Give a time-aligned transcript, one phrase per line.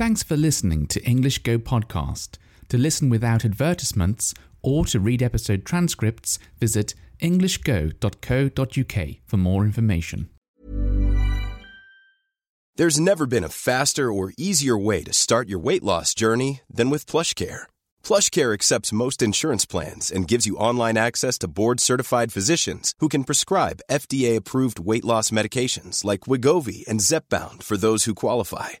[0.00, 2.38] Thanks for listening to English Go Podcast.
[2.70, 10.30] To listen without advertisements or to read episode transcripts, visit englishgo.co.uk for more information.
[12.76, 16.88] There's never been a faster or easier way to start your weight loss journey than
[16.88, 17.64] with PlushCare.
[18.02, 23.22] PlushCare accepts most insurance plans and gives you online access to board-certified physicians who can
[23.22, 28.80] prescribe FDA-approved weight loss medications like Wegovy and Zepbound for those who qualify.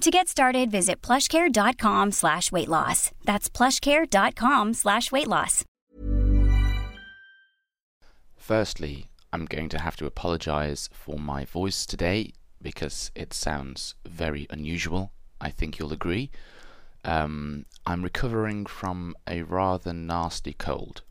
[0.00, 3.12] To get started, visit plushcare.com slash weight loss.
[3.24, 5.64] That's plushcare.com slash weight loss.
[8.36, 14.46] Firstly, I'm going to have to apologise for my voice today because it sounds very
[14.50, 15.12] unusual.
[15.40, 16.30] I think you'll agree.
[17.04, 21.02] Um, I'm recovering from a rather nasty cold,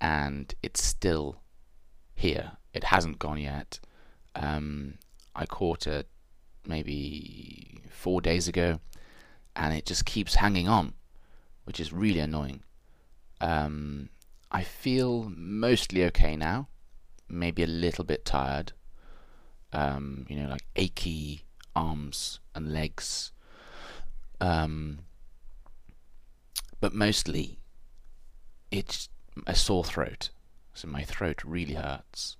[0.00, 1.40] and it's still
[2.14, 2.52] here.
[2.72, 3.80] It hasn't gone yet.
[4.34, 4.94] Um,
[5.34, 6.08] I caught it
[6.66, 8.80] maybe four days ago,
[9.54, 10.94] and it just keeps hanging on,
[11.64, 12.62] which is really annoying.
[13.40, 14.08] Um,
[14.50, 16.68] I feel mostly okay now,
[17.28, 18.72] maybe a little bit tired.
[19.72, 23.32] Um, you know, like achy arms and legs.
[24.40, 25.00] Um,
[26.80, 27.58] but mostly,
[28.70, 29.08] it's
[29.46, 30.30] a sore throat.
[30.74, 32.36] So my throat really hurts.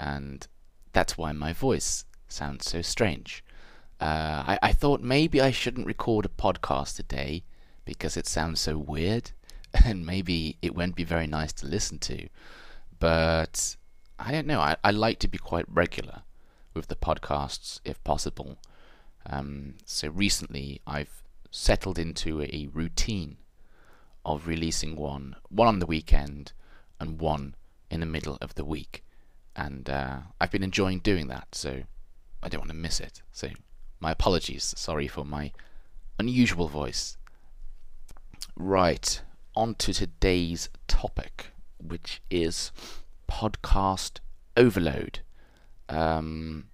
[0.00, 0.46] And
[0.92, 3.44] that's why my voice sounds so strange.
[4.00, 7.42] Uh, I, I thought maybe I shouldn't record a podcast today
[7.84, 9.32] because it sounds so weird
[9.84, 12.28] and maybe it won't be very nice to listen to.
[12.98, 13.76] But
[14.18, 14.60] I don't know.
[14.60, 16.22] I, I like to be quite regular
[16.74, 18.58] with the podcasts if possible.
[19.26, 23.38] Um, so recently I've settled into a routine
[24.24, 26.52] of releasing one, one on the weekend
[27.00, 27.54] and one
[27.90, 29.04] in the middle of the week.
[29.56, 31.82] And uh, I've been enjoying doing that, so
[32.42, 33.22] I don't want to miss it.
[33.32, 33.48] So
[34.00, 34.74] my apologies.
[34.76, 35.52] Sorry for my
[36.18, 37.16] unusual voice.
[38.56, 39.20] Right,
[39.54, 42.72] on to today's topic, which is
[43.28, 44.18] podcast
[44.56, 45.20] overload.
[45.88, 46.68] Um,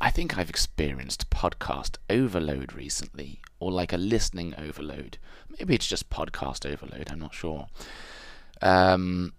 [0.00, 5.18] I think I've experienced podcast overload recently, or like a listening overload.
[5.58, 7.68] Maybe it's just podcast overload, I'm not sure.
[8.60, 9.32] Um,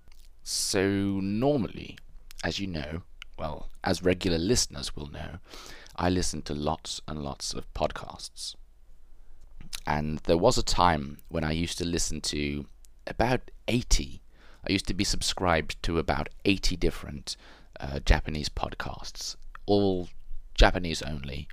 [0.43, 1.97] so, normally,
[2.43, 3.03] as you know,
[3.37, 5.39] well, as regular listeners will know,
[5.95, 8.55] I listen to lots and lots of podcasts.
[9.87, 12.65] And there was a time when I used to listen to
[13.07, 14.21] about 80.
[14.67, 17.37] I used to be subscribed to about 80 different
[17.79, 19.35] uh, Japanese podcasts,
[19.65, 20.09] all
[20.55, 21.47] Japanese only.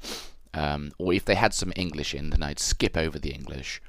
[0.55, 3.81] Um, or if they had some English in, then I'd skip over the English,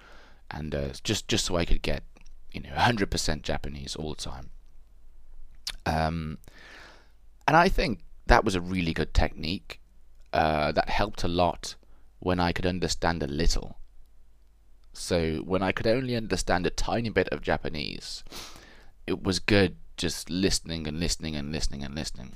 [0.50, 2.04] and uh, just just so I could get
[2.54, 4.50] you know 100% Japanese all the time.
[5.86, 6.38] Um,
[7.48, 9.80] and I think that was a really good technique.
[10.32, 11.76] Uh, that helped a lot
[12.18, 13.78] when I could understand a little.
[14.94, 18.24] So when I could only understand a tiny bit of Japanese,
[19.06, 22.34] it was good just listening and listening and listening and listening.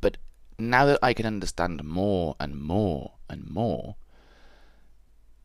[0.00, 0.16] But
[0.58, 3.96] now that I can understand more and more and more,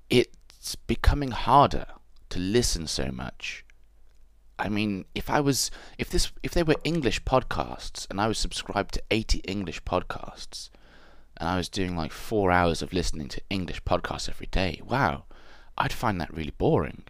[0.10, 1.86] it's becoming harder
[2.30, 3.66] to listen so much.
[4.60, 8.38] I mean, if I was, if this, if they were English podcasts and I was
[8.38, 10.70] subscribed to 80 English podcasts,
[11.38, 15.24] and I was doing like four hours of listening to English podcasts every day, wow,
[15.78, 17.04] I'd find that really boring.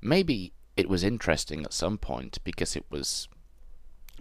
[0.00, 3.26] Maybe it was interesting at some point because it was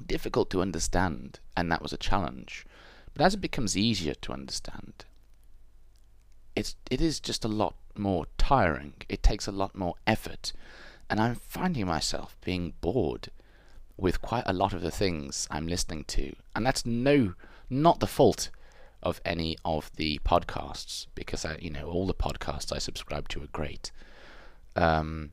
[0.03, 2.65] difficult to understand and that was a challenge.
[3.13, 5.05] But as it becomes easier to understand,
[6.55, 8.93] it's it is just a lot more tiring.
[9.07, 10.53] It takes a lot more effort,
[11.09, 13.29] and I'm finding myself being bored
[13.95, 17.33] with quite a lot of the things I'm listening to, and that's no
[17.69, 18.49] not the fault
[19.03, 23.43] of any of the podcasts because I, you know, all the podcasts I subscribe to
[23.43, 23.91] are great.
[24.75, 25.31] Um,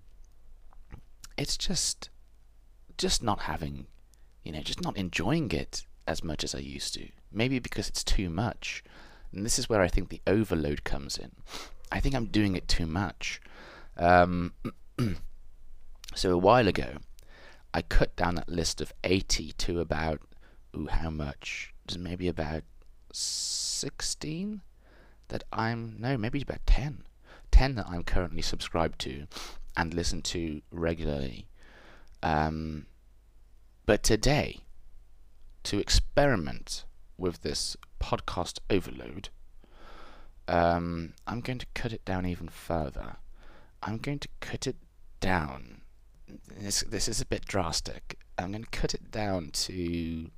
[1.36, 2.10] it's just,
[2.98, 3.86] just not having,
[4.42, 7.08] you know, just not enjoying it as much as I used to.
[7.32, 8.84] Maybe because it's too much,
[9.32, 11.32] and this is where I think the overload comes in.
[11.90, 13.40] I think I'm doing it too much.
[13.96, 14.52] Um,
[16.14, 16.98] so a while ago,
[17.72, 20.20] I cut down that list of 80 to about,
[20.76, 21.74] ooh, how much?
[21.98, 22.62] Maybe about
[23.12, 24.62] 16
[25.28, 27.04] that I'm no maybe about 10
[27.50, 29.26] 10 that I'm currently subscribed to
[29.76, 31.46] and listen to regularly.
[32.22, 32.86] Um,
[33.86, 34.60] but today
[35.64, 36.84] to experiment
[37.16, 39.28] with this podcast overload
[40.48, 43.16] um, I'm going to cut it down even further.
[43.82, 44.76] I'm going to cut it
[45.20, 45.82] down
[46.58, 50.30] this this is a bit drastic I'm going to cut it down to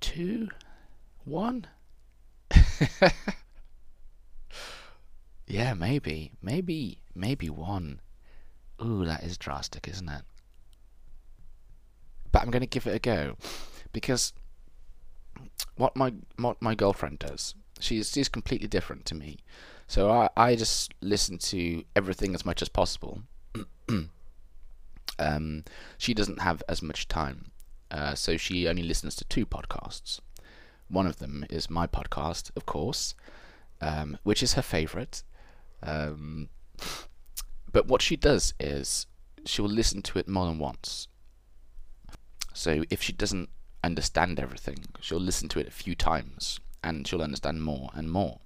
[0.00, 0.48] two,
[1.24, 1.66] one.
[5.46, 8.00] yeah, maybe, maybe, maybe one.
[8.82, 10.22] Ooh, that is drastic, isn't it?
[12.30, 13.36] But I'm going to give it a go
[13.92, 14.32] because
[15.76, 19.38] what my what my girlfriend does, she's she's completely different to me.
[19.92, 23.24] So I I just listen to everything as much as possible.
[25.18, 25.64] um,
[25.98, 27.50] she doesn't have as much time.
[27.90, 30.18] Uh, so she only listens to two podcasts.
[30.88, 33.14] One of them is my podcast, of course,
[33.82, 35.22] um, which is her favorite.
[35.82, 36.48] Um,
[37.70, 39.06] but what she does is
[39.44, 41.06] she will listen to it more than once.
[42.54, 43.50] So if she doesn't
[43.84, 48.40] understand everything, she'll listen to it a few times and she'll understand more and more.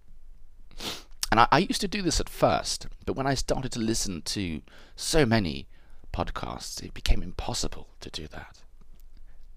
[1.30, 4.22] And I, I, used to do this at first, but when I started to listen
[4.22, 4.62] to
[4.94, 5.66] so many
[6.12, 8.62] podcasts, it became impossible to do that.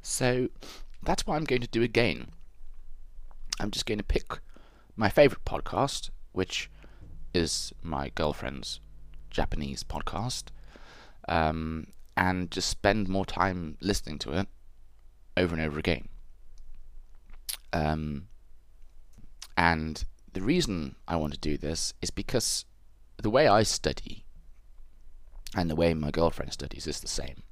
[0.01, 0.49] So
[1.03, 2.29] that's what I'm going to do again.
[3.59, 4.39] I'm just going to pick
[4.95, 6.69] my favorite podcast, which
[7.33, 8.79] is my girlfriend's
[9.29, 10.45] Japanese podcast,
[11.27, 11.87] um,
[12.17, 14.47] and just spend more time listening to it
[15.37, 16.07] over and over again.
[17.71, 18.27] Um,
[19.55, 20.03] and
[20.33, 22.65] the reason I want to do this is because
[23.17, 24.25] the way I study
[25.55, 27.43] and the way my girlfriend studies is the same.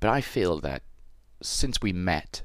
[0.00, 0.82] But I feel that
[1.42, 2.42] since we met,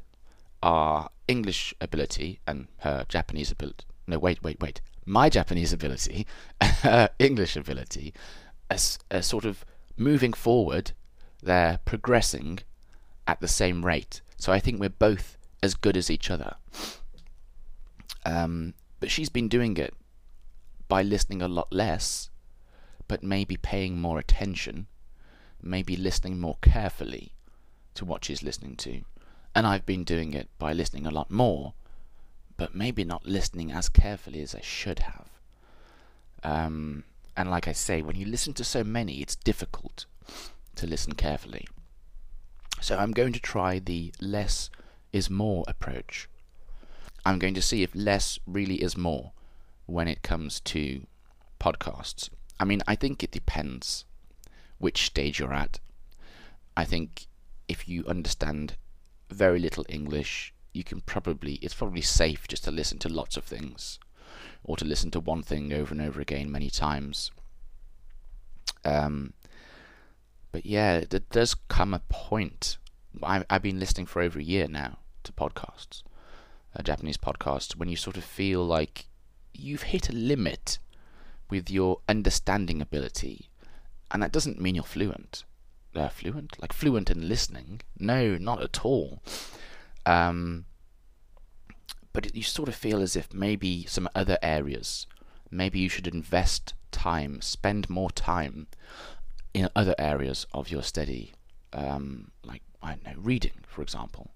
[0.61, 3.85] our English ability and her Japanese ability.
[4.07, 4.81] No, wait, wait, wait.
[5.05, 6.25] My Japanese ability,
[6.61, 8.13] her English ability,
[8.69, 9.65] as, as sort of
[9.97, 10.91] moving forward,
[11.41, 12.59] they're progressing
[13.27, 14.21] at the same rate.
[14.37, 16.55] So I think we're both as good as each other.
[18.25, 19.93] Um, but she's been doing it
[20.87, 22.29] by listening a lot less,
[23.07, 24.87] but maybe paying more attention,
[25.61, 27.33] maybe listening more carefully
[27.95, 29.01] to what she's listening to.
[29.55, 31.73] And I've been doing it by listening a lot more,
[32.57, 35.29] but maybe not listening as carefully as I should have.
[36.43, 37.03] Um,
[37.35, 40.05] and like I say, when you listen to so many, it's difficult
[40.75, 41.67] to listen carefully.
[42.81, 44.69] So I'm going to try the less
[45.11, 46.29] is more approach.
[47.25, 49.31] I'm going to see if less really is more
[49.85, 51.05] when it comes to
[51.59, 52.29] podcasts.
[52.59, 54.05] I mean, I think it depends
[54.77, 55.79] which stage you're at.
[56.75, 57.27] I think
[57.67, 58.75] if you understand
[59.29, 63.43] very little English, you can probably it's probably safe just to listen to lots of
[63.43, 63.99] things,
[64.63, 67.31] or to listen to one thing over and over again many times.
[68.85, 69.33] Um,
[70.51, 72.77] but yeah, there does come a point.
[73.21, 76.03] I, I've been listening for over a year now to podcasts,
[76.83, 79.07] Japanese podcasts, when you sort of feel like
[79.53, 80.79] you've hit a limit
[81.49, 83.49] with your understanding ability,
[84.11, 85.43] and that doesn't mean you're fluent
[85.95, 87.81] uh, fluent, like fluent in listening.
[87.97, 89.21] No, not at all.
[90.05, 90.65] Um,
[92.13, 95.07] but you sort of feel as if maybe some other areas,
[95.51, 98.67] maybe you should invest time, spend more time
[99.53, 101.33] in other areas of your study,
[101.73, 104.31] um, like I don't know, reading, for example,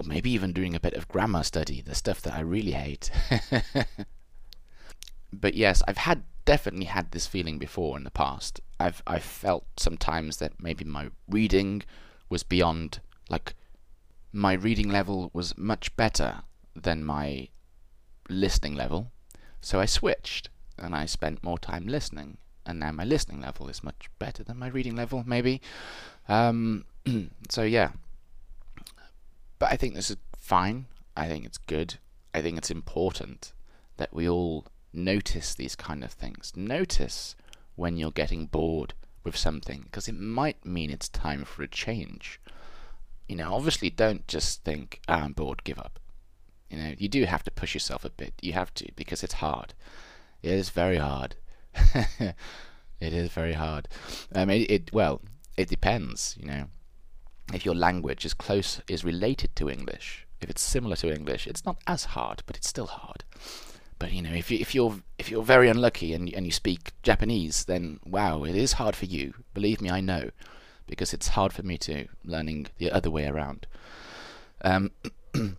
[0.00, 3.10] or maybe even doing a bit of grammar study, the stuff that I really hate.
[5.32, 8.60] but yes, I've had definitely had this feeling before in the past.
[8.78, 11.82] I've I've felt sometimes that maybe my reading
[12.30, 13.54] was beyond like
[14.32, 16.42] my reading level was much better
[16.74, 17.48] than my
[18.28, 19.12] listening level.
[19.60, 23.84] So I switched and I spent more time listening and now my listening level is
[23.84, 25.60] much better than my reading level maybe.
[26.26, 26.86] Um,
[27.50, 27.90] so yeah.
[29.60, 30.86] But I think this is fine.
[31.16, 31.98] I think it's good.
[32.34, 33.52] I think it's important
[33.98, 36.52] that we all notice these kind of things.
[36.56, 37.36] Notice
[37.76, 42.40] when you're getting bored with something because it might mean it's time for a change.
[43.28, 46.00] You know, obviously, don't just think, oh, I'm bored, give up.
[46.70, 48.32] You know, you do have to push yourself a bit.
[48.40, 49.74] You have to because it's hard.
[50.42, 51.36] It is very hard.
[51.84, 52.34] it
[53.00, 53.88] is very hard.
[54.34, 55.20] Um, I mean, it well,
[55.56, 56.36] it depends.
[56.40, 56.64] You know,
[57.52, 61.64] if your language is close, is related to English, if it's similar to English, it's
[61.64, 63.24] not as hard, but it's still hard.
[63.98, 66.92] But you know, if you if you're if you're very unlucky and and you speak
[67.02, 69.34] Japanese, then wow, it is hard for you.
[69.52, 70.30] Believe me, I know,
[70.86, 73.66] because it's hard for me too, learning the other way around.
[74.62, 74.90] Um,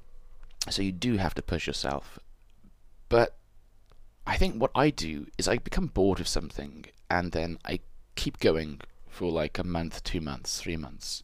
[0.69, 2.17] so you do have to push yourself.
[3.10, 3.36] But
[4.25, 7.79] I think what I do is I become bored of something, and then I
[8.15, 11.21] keep going for like a month, two months, three months,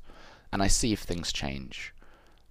[0.51, 1.93] and I see if things change.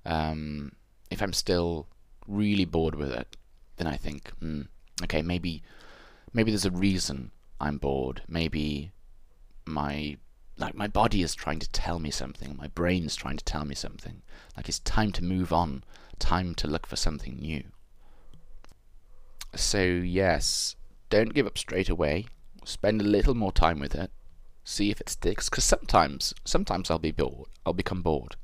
[0.05, 0.73] Um,
[1.11, 1.87] if I'm still
[2.27, 3.37] really bored with it,
[3.77, 4.67] then I think, mm,
[5.03, 5.63] okay, maybe
[6.33, 8.23] maybe there's a reason I'm bored.
[8.29, 8.93] Maybe
[9.65, 10.17] my
[10.59, 12.57] like my body is trying to tell me something.
[12.57, 14.23] My brain is trying to tell me something.
[14.57, 15.85] Like it's time to move on.
[16.19, 17.65] Time to look for something new.
[19.55, 20.77] So yes,
[21.11, 22.27] don't give up straight away.
[22.65, 24.11] Spend a little more time with it.
[24.67, 25.49] See if it sticks.
[25.49, 27.49] Because sometimes, sometimes I'll be bored.
[27.65, 28.37] I'll become bored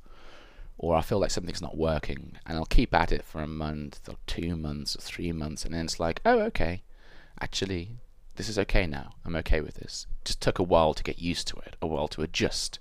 [0.83, 4.01] or I feel like something's not working, and I'll keep at it for a month
[4.09, 6.83] or two months or three months, and then it's like, oh, okay,
[7.41, 7.91] actually,
[8.35, 9.11] this is okay now.
[9.25, 10.09] I'm okay with this.
[10.21, 12.81] It just took a while to get used to it, a while to adjust,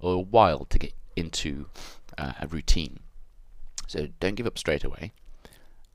[0.00, 1.66] or a while to get into
[2.16, 3.00] uh, a routine.
[3.86, 5.12] So don't give up straight away,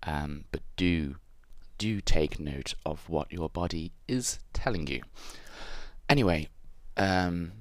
[0.03, 1.15] um, but do
[1.79, 5.01] do take note of what your body is telling you.
[6.10, 6.50] Anyway,
[7.00, 7.51] um,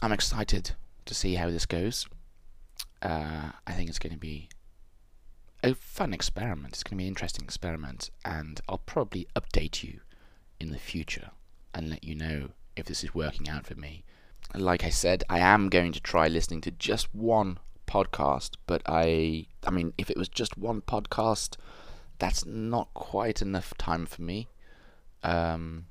[0.00, 0.72] I'm excited
[1.06, 2.06] to see how this goes
[3.02, 4.48] uh, I think it's going to be
[5.62, 6.74] a fun experiment.
[6.74, 10.00] It's going to be an interesting experiment, and I'll probably update you
[10.60, 11.30] in the future
[11.74, 14.04] and let you know if this is working out for me.
[14.54, 19.46] Like I said, I am going to try listening to just one podcast, but I
[19.66, 21.56] I mean if it was just one podcast,
[22.18, 24.48] that's not quite enough time for me.
[25.22, 25.86] Um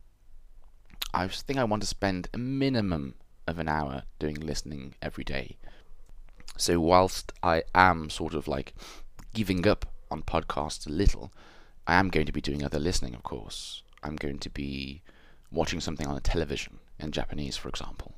[1.13, 3.15] I think I want to spend a minimum
[3.47, 5.57] of an hour doing listening every day
[6.61, 8.75] so whilst I am sort of like
[9.33, 11.31] giving up on podcasts a little,
[11.87, 13.81] I am going to be doing other listening, of course.
[14.03, 15.01] I'm going to be
[15.51, 18.13] watching something on the television in Japanese, for example.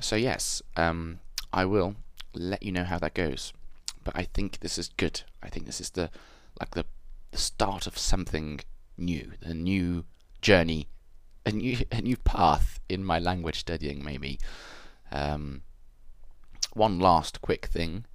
[0.00, 1.20] So yes, um,
[1.54, 1.96] I will
[2.34, 3.54] let you know how that goes.
[4.04, 5.22] But I think this is good.
[5.42, 6.10] I think this is the
[6.60, 6.84] like the,
[7.30, 8.60] the start of something
[8.98, 10.04] new, the new
[10.42, 10.88] journey,
[11.44, 14.38] a new a new path in my language studying, maybe.
[15.10, 15.62] Um,
[16.74, 18.06] one last quick thing.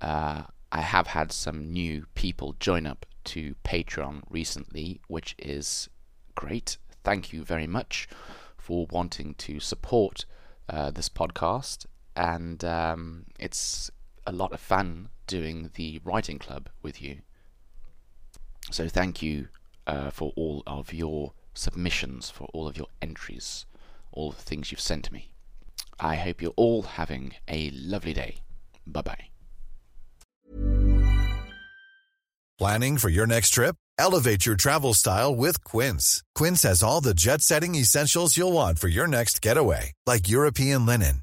[0.00, 5.88] Uh, I have had some new people join up to Patreon recently, which is
[6.34, 6.78] great.
[7.04, 8.08] Thank you very much
[8.56, 10.24] for wanting to support
[10.68, 11.86] uh, this podcast.
[12.16, 13.90] And um, it's
[14.26, 17.18] a lot of fun doing the writing club with you.
[18.70, 19.48] So thank you
[19.86, 23.66] uh, for all of your submissions, for all of your entries,
[24.10, 25.32] all the things you've sent me.
[25.98, 28.36] I hope you're all having a lovely day.
[28.86, 29.24] Bye bye.
[32.58, 33.76] Planning for your next trip?
[33.98, 36.22] Elevate your travel style with Quince.
[36.34, 40.86] Quince has all the jet setting essentials you'll want for your next getaway, like European
[40.86, 41.22] linen,